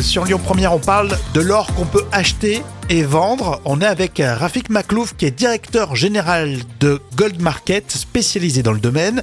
[0.00, 3.60] sur Lyon Première, on parle de l'or qu'on peut acheter et vendre.
[3.64, 8.80] On est avec Rafik Maklouf, qui est directeur général de Gold Market, spécialisé dans le
[8.80, 9.22] domaine.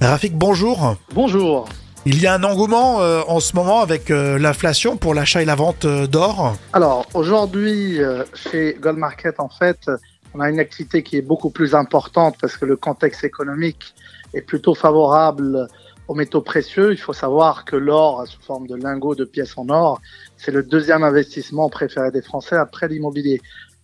[0.00, 0.96] Rafik, bonjour.
[1.14, 1.68] Bonjour.
[2.06, 5.46] Il y a un engouement euh, en ce moment avec euh, l'inflation pour l'achat et
[5.46, 9.90] la vente euh, d'or Alors aujourd'hui, euh, chez Gold Market, en fait,
[10.34, 13.94] on a une activité qui est beaucoup plus importante parce que le contexte économique
[14.34, 15.68] est plutôt favorable
[16.08, 16.92] aux métaux précieux.
[16.92, 20.00] Il faut savoir que l'or, sous forme de lingots de pièces en or,
[20.36, 23.40] c'est le deuxième investissement préféré des Français après l'immobilier.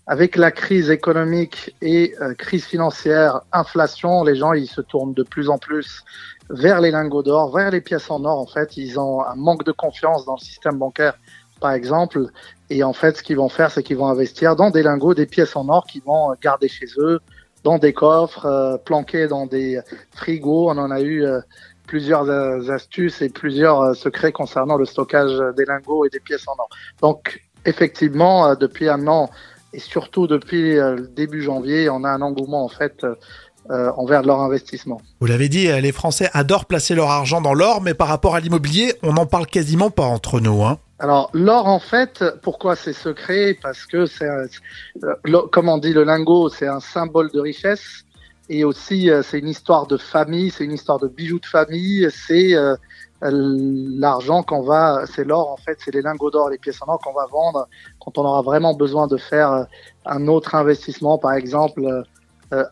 [0.07, 5.23] Avec la crise économique et euh, crise financière, inflation, les gens ils se tournent de
[5.23, 6.03] plus en plus
[6.49, 8.41] vers les lingots d'or, vers les pièces en or.
[8.41, 11.15] En fait, ils ont un manque de confiance dans le système bancaire,
[11.61, 12.27] par exemple.
[12.71, 15.27] Et en fait, ce qu'ils vont faire, c'est qu'ils vont investir dans des lingots, des
[15.27, 17.21] pièces en or qu'ils vont garder chez eux,
[17.63, 19.81] dans des coffres, euh, planqués dans des
[20.11, 20.71] frigos.
[20.71, 21.41] On en a eu euh,
[21.91, 26.47] plusieurs euh, astuces et plusieurs euh, secrets concernant le stockage des lingots et des pièces
[26.47, 26.69] en or.
[27.03, 29.29] Donc, effectivement, euh, depuis un an
[29.73, 34.41] et surtout depuis le début janvier, on a un engouement en fait euh, envers leur
[34.41, 35.01] investissement.
[35.21, 38.41] Vous l'avez dit, les Français adorent placer leur argent dans l'or, mais par rapport à
[38.41, 40.65] l'immobilier, on n'en parle quasiment pas entre nous.
[40.65, 40.79] Hein.
[40.99, 43.57] Alors l'or en fait, pourquoi c'est secret?
[43.63, 48.05] Parce que c'est, euh, comme on dit, le lingot, c'est un symbole de richesse
[48.51, 52.09] et aussi euh, c'est une histoire de famille, c'est une histoire de bijoux de famille,
[52.11, 52.75] c'est euh,
[53.23, 56.93] euh, l'argent qu'on va, c'est l'or en fait, c'est les lingots d'or, les pièces en
[56.93, 57.69] or qu'on va vendre
[58.01, 59.67] quand on aura vraiment besoin de faire
[60.05, 62.05] un autre investissement, par exemple.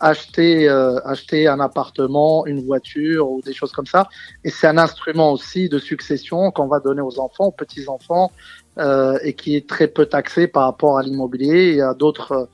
[0.01, 0.69] acheter
[1.05, 4.09] acheter un appartement, une voiture ou des choses comme ça.
[4.43, 8.33] Et c'est un instrument aussi de succession qu'on va donner aux enfants, aux petits-enfants,
[8.79, 12.49] euh, et qui est très peu taxé par rapport à l'immobilier et à d'autres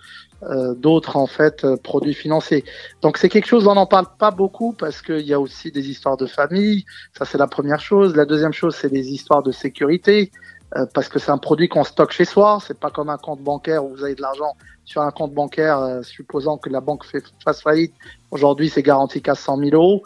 [0.51, 2.65] euh, d'autres en fait euh, produits financiers.
[3.01, 5.89] Donc c'est quelque chose on n'en parle pas beaucoup parce qu'il y a aussi des
[5.89, 6.85] histoires de famille.
[7.17, 8.15] Ça c'est la première chose.
[8.15, 10.31] La deuxième chose c'est des histoires de sécurité
[10.77, 12.59] euh, parce que c'est un produit qu'on stocke chez soi.
[12.67, 15.79] C'est pas comme un compte bancaire où vous avez de l'argent sur un compte bancaire,
[15.79, 17.95] euh, supposant que la banque fait, fasse faillite.
[18.31, 20.03] Aujourd'hui c'est garanti qu'à 100 000 euros.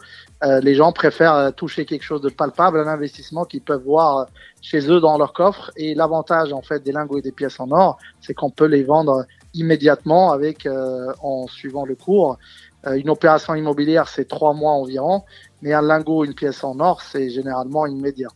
[0.61, 4.27] Les gens préfèrent toucher quelque chose de palpable, un investissement qu'ils peuvent voir
[4.61, 5.69] chez eux dans leur coffre.
[5.75, 8.83] Et l'avantage en fait des lingots et des pièces en or, c'est qu'on peut les
[8.83, 12.37] vendre immédiatement avec euh, en suivant le cours.
[12.87, 15.23] Euh, une opération immobilière, c'est trois mois environ,
[15.61, 18.29] mais un lingot, une pièce en or, c'est généralement immédiat.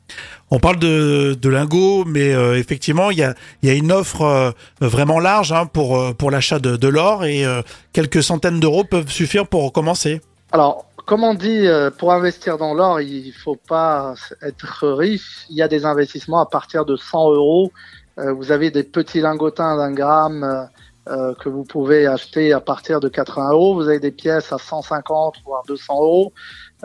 [0.52, 4.54] On parle de, de lingots, mais euh, effectivement, il y a, y a une offre
[4.82, 7.46] vraiment large hein, pour, pour l'achat de, de l'or et
[7.94, 10.22] quelques centaines d'euros peuvent suffire pour commencer.
[10.52, 11.66] Alors, comme on dit,
[11.98, 15.46] pour investir dans l'or, il faut pas être riche.
[15.50, 17.72] Il y a des investissements à partir de 100 euros.
[18.18, 20.70] Vous avez des petits lingotins d'un gramme
[21.10, 23.76] euh, que vous pouvez acheter à partir de 80 euros.
[23.76, 26.34] Vous avez des pièces à 150 voire 200 euros.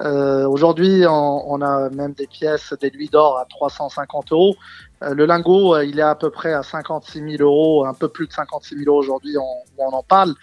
[0.01, 4.57] Euh, Aujourd'hui, on, on a même des pièces, des louis d'or à 350 euros.
[5.05, 8.09] Euh, le lingot, euh, il est à peu près à 56 000 euros, un peu
[8.09, 10.35] plus de 56 000 euros aujourd'hui, on, on en parle.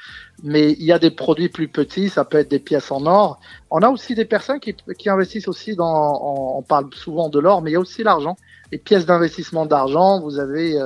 [0.44, 3.40] Mais il y a des produits plus petits, ça peut être des pièces en or.
[3.70, 7.40] On a aussi des personnes qui, qui investissent aussi dans, on, on parle souvent de
[7.40, 8.38] l'or, mais il y a aussi l'argent.
[8.72, 10.80] Les pièces d'investissement d'argent, vous avez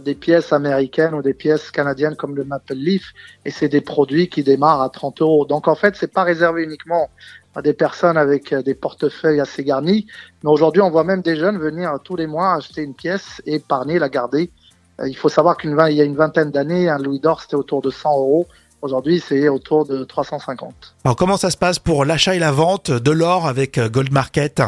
[0.00, 3.12] des pièces américaines ou des pièces canadiennes comme le Maple Leaf,
[3.44, 5.46] et c'est des produits qui démarrent à 30 euros.
[5.46, 7.08] Donc en fait, c'est pas réservé uniquement
[7.54, 10.06] à des personnes avec euh, des portefeuilles assez garnis,
[10.42, 13.54] mais aujourd'hui, on voit même des jeunes venir tous les mois acheter une pièce et
[13.54, 14.50] épargner, la garder.
[15.00, 17.80] Euh, Il faut savoir qu'il y a une vingtaine d'années, un louis d'or, c'était autour
[17.80, 18.46] de 100 euros.
[18.82, 20.94] Aujourd'hui, c'est autour de 350.
[21.04, 24.12] Alors comment ça se passe pour l'achat et la vente de l'or avec euh, Gold
[24.12, 24.60] Market?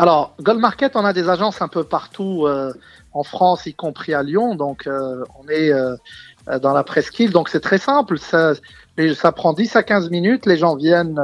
[0.00, 2.72] Alors, Gold Market, on a des agences un peu partout euh,
[3.12, 4.54] en France, y compris à Lyon.
[4.54, 5.94] Donc, euh, on est euh,
[6.62, 7.32] dans la presqu'île.
[7.32, 8.18] Donc, c'est très simple.
[8.18, 8.54] Ça,
[9.14, 10.46] ça prend 10 à 15 minutes.
[10.46, 11.20] Les gens viennent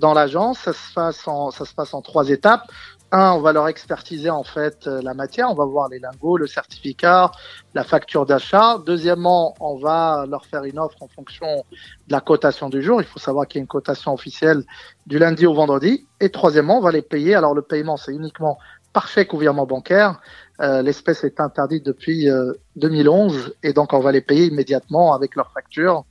[0.00, 0.58] dans l'agence.
[0.58, 2.70] Ça se passe en, trois étapes.
[3.12, 5.50] Un, on va leur expertiser en fait euh, la matière.
[5.50, 7.32] On va voir les lingots, le certificat,
[7.74, 8.78] la facture d'achat.
[8.86, 11.64] Deuxièmement, on va leur faire une offre en fonction
[12.06, 13.02] de la cotation du jour.
[13.02, 14.62] Il faut savoir qu'il y a une cotation officielle
[15.06, 16.06] du lundi au vendredi.
[16.20, 17.34] Et troisièmement, on va les payer.
[17.34, 18.58] Alors le paiement, c'est uniquement
[18.92, 20.20] par chèque ou virement bancaire.
[20.60, 25.36] Euh, L'espèce est interdite depuis euh, 2011 et donc on va les payer immédiatement avec
[25.36, 26.04] leur facture.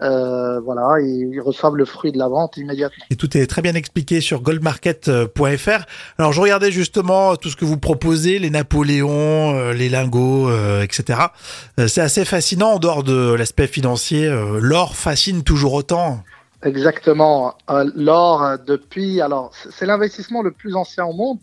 [0.00, 3.04] Euh, voilà, ils reçoivent le fruit de la vente immédiatement.
[3.10, 5.84] Et tout est très bien expliqué sur goldmarket.fr.
[6.18, 10.82] Alors je regardais justement tout ce que vous proposez, les Napoléons, euh, les lingots, euh,
[10.82, 11.20] etc.
[11.78, 14.26] Euh, C'est assez fascinant en dehors de l'aspect financier.
[14.26, 16.22] euh, L'or fascine toujours autant.
[16.62, 17.54] Exactement.
[17.70, 21.38] Euh, L'or, euh, depuis, alors c'est l'investissement le plus ancien au monde.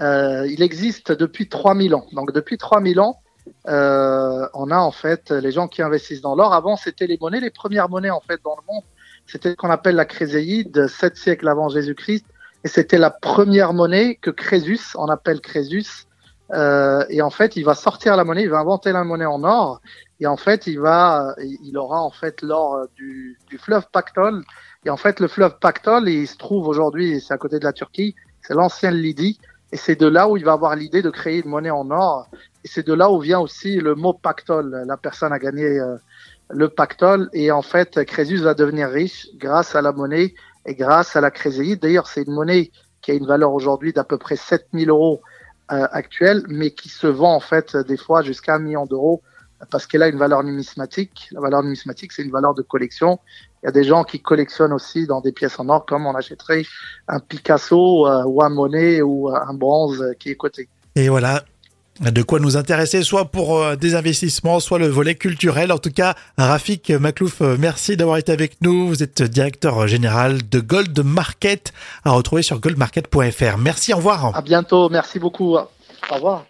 [0.00, 2.06] Euh, il existe depuis 3000 ans.
[2.12, 3.20] Donc depuis 3000 ans,
[3.68, 6.54] euh, on a en fait les gens qui investissent dans l'or.
[6.54, 8.84] Avant, c'était les monnaies, les premières monnaies en fait dans le monde.
[9.26, 12.24] C'était ce qu'on appelle la chryséide, 7 siècles avant Jésus-Christ.
[12.64, 16.06] Et c'était la première monnaie que Crésus, on appelle Crésus,
[16.52, 19.44] Euh, et en fait, il va sortir la monnaie, il va inventer la monnaie en
[19.44, 19.80] or.
[20.18, 24.42] Et en fait, il va, il aura en fait l'or du, fleuve Pactol.
[24.84, 27.72] Et en fait, le fleuve Pactol, il se trouve aujourd'hui, c'est à côté de la
[27.72, 29.38] Turquie, c'est l'ancienne Lydie.
[29.72, 32.28] Et c'est de là où il va avoir l'idée de créer une monnaie en or.
[32.64, 34.84] Et c'est de là où vient aussi le mot pactole.
[34.86, 35.96] La personne a gagné euh,
[36.48, 37.28] le pactole.
[37.32, 40.34] Et en fait, Crésus va devenir riche grâce à la monnaie
[40.66, 41.82] et grâce à la créséite.
[41.82, 42.70] D'ailleurs, c'est une monnaie
[43.00, 45.22] qui a une valeur aujourd'hui d'à peu près 7000 euros
[45.72, 49.22] euh, actuels, mais qui se vend en fait des fois jusqu'à un million d'euros
[49.70, 51.28] parce qu'elle a une valeur numismatique.
[51.32, 53.18] La valeur numismatique, c'est une valeur de collection.
[53.62, 56.14] Il y a des gens qui collectionnent aussi dans des pièces en or, comme on
[56.14, 56.64] achèterait
[57.08, 60.68] un Picasso euh, ou un Monet ou un bronze qui est coté.
[60.96, 61.42] Et voilà,
[62.00, 65.70] de quoi nous intéresser, soit pour euh, des investissements, soit le volet culturel.
[65.70, 68.88] En tout cas, Rafik Maklouf, euh, merci d'avoir été avec nous.
[68.88, 71.74] Vous êtes directeur général de Gold Market,
[72.04, 73.58] à retrouver sur goldmarket.fr.
[73.58, 74.34] Merci, au revoir.
[74.34, 75.56] À bientôt, merci beaucoup.
[75.56, 75.68] Au
[76.10, 76.46] revoir.